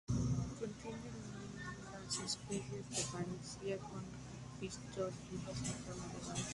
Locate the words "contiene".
0.83-1.09